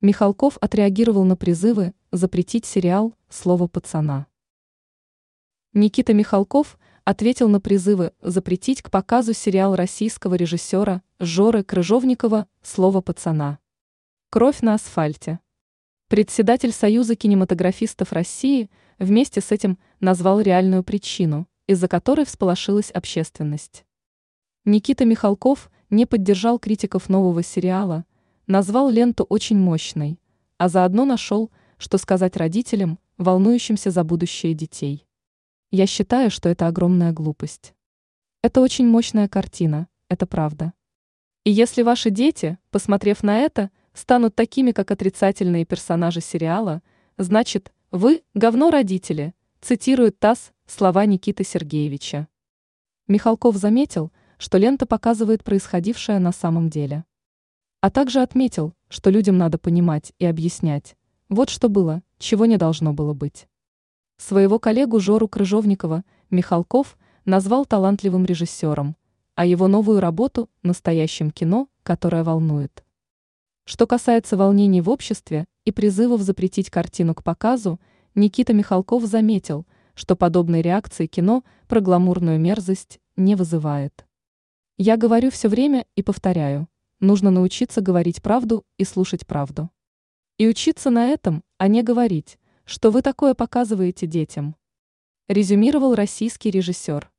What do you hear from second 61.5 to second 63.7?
было, чего не должно было быть.